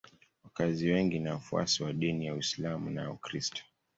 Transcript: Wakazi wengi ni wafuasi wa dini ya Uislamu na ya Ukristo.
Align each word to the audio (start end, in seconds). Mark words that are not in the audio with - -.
Wakazi 0.43 0.91
wengi 0.91 1.19
ni 1.19 1.29
wafuasi 1.29 1.83
wa 1.83 1.93
dini 1.93 2.25
ya 2.25 2.33
Uislamu 2.33 2.89
na 2.89 3.01
ya 3.01 3.11
Ukristo. 3.11 3.63